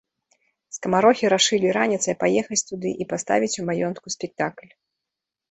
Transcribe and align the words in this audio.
Скамарохі 0.75 1.29
рашылі 1.33 1.69
раніцай 1.77 2.15
паехаць 2.23 2.59
туды 2.71 2.95
і 3.05 3.09
паставіць 3.13 3.53
у 3.61 3.69
маёнтку 3.69 4.07
спектакль. 4.17 4.69